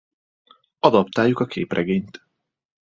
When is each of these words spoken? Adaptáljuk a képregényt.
Adaptáljuk 0.79 1.39
a 1.39 1.45
képregényt. 1.47 2.25